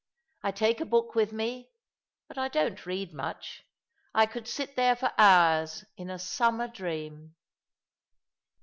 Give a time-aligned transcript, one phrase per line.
[0.41, 1.69] I take a book with me;
[2.27, 3.61] but I don't read much.
[4.15, 7.35] I could sit there for hours in a summer dream."